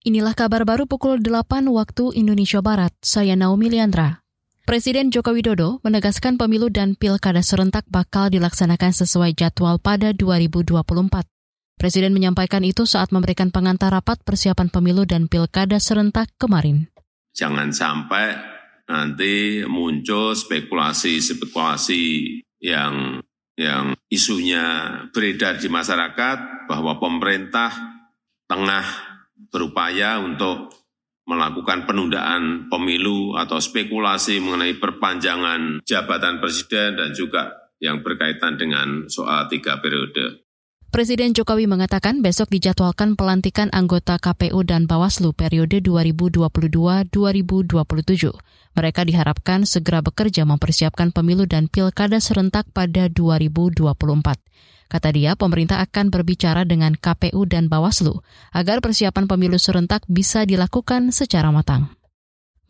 [0.00, 2.88] Inilah kabar baru pukul 8 waktu Indonesia Barat.
[3.04, 4.24] Saya Naomi Liandra.
[4.64, 11.28] Presiden Joko Widodo menegaskan pemilu dan pilkada serentak bakal dilaksanakan sesuai jadwal pada 2024.
[11.76, 16.88] Presiden menyampaikan itu saat memberikan pengantar rapat persiapan pemilu dan pilkada serentak kemarin.
[17.36, 18.40] Jangan sampai
[18.88, 22.04] nanti muncul spekulasi-spekulasi
[22.64, 23.20] yang
[23.52, 27.68] yang isunya beredar di masyarakat bahwa pemerintah
[28.48, 29.09] tengah
[29.48, 30.76] berupaya untuk
[31.24, 39.46] melakukan penundaan pemilu atau spekulasi mengenai perpanjangan jabatan presiden dan juga yang berkaitan dengan soal
[39.46, 40.49] tiga periode.
[40.90, 47.14] Presiden Jokowi mengatakan besok dijadwalkan pelantikan anggota KPU dan Bawaslu periode 2022-2027.
[48.74, 53.86] Mereka diharapkan segera bekerja mempersiapkan pemilu dan pilkada serentak pada 2024.
[54.90, 61.14] Kata dia, pemerintah akan berbicara dengan KPU dan Bawaslu agar persiapan pemilu serentak bisa dilakukan
[61.14, 61.99] secara matang.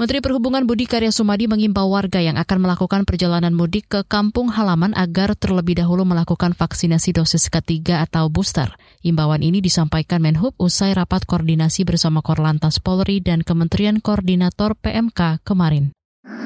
[0.00, 4.96] Menteri Perhubungan Budi Karya Sumadi mengimbau warga yang akan melakukan perjalanan mudik ke kampung halaman
[4.96, 8.72] agar terlebih dahulu melakukan vaksinasi dosis ketiga atau booster.
[9.04, 15.92] Imbauan ini disampaikan Menhub usai rapat koordinasi bersama Korlantas Polri dan Kementerian Koordinator PMK kemarin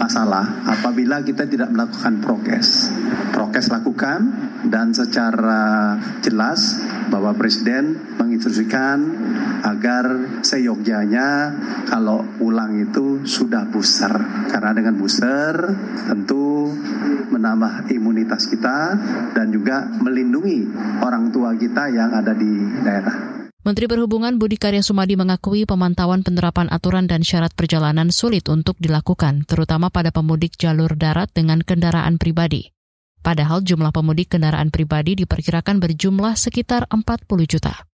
[0.05, 2.93] masalah apabila kita tidak melakukan prokes.
[3.33, 4.21] Prokes lakukan
[4.69, 6.77] dan secara jelas
[7.15, 8.99] bahwa Presiden menginstruksikan
[9.63, 10.05] agar
[10.43, 11.55] seyogyanya
[11.87, 14.11] kalau ulang itu sudah booster.
[14.51, 15.55] Karena dengan booster
[16.11, 16.75] tentu
[17.31, 18.99] menambah imunitas kita
[19.31, 20.67] dan juga melindungi
[21.07, 22.51] orang tua kita yang ada di
[22.83, 23.47] daerah.
[23.65, 29.49] Menteri Perhubungan Budi Karya Sumadi mengakui pemantauan penerapan aturan dan syarat perjalanan sulit untuk dilakukan,
[29.49, 32.74] terutama pada pemudik jalur darat dengan kendaraan pribadi.
[33.25, 37.89] Padahal jumlah pemudik kendaraan pribadi diperkirakan berjumlah sekitar 40 juta.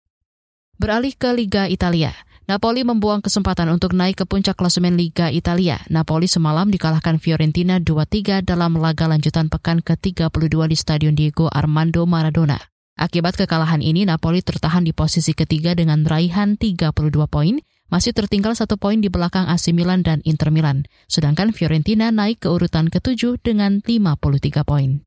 [0.79, 2.15] Beralih ke Liga Italia,
[2.47, 5.83] Napoli membuang kesempatan untuk naik ke puncak klasemen Liga Italia.
[5.91, 12.55] Napoli semalam dikalahkan Fiorentina 2-3 dalam laga lanjutan pekan ke-32 di Stadion Diego Armando Maradona.
[12.95, 16.95] Akibat kekalahan ini, Napoli tertahan di posisi ketiga dengan raihan 32
[17.27, 17.59] poin,
[17.91, 20.87] masih tertinggal satu poin di belakang AC Milan dan Inter Milan.
[21.11, 25.06] Sedangkan Fiorentina naik ke urutan ketujuh dengan 53 poin.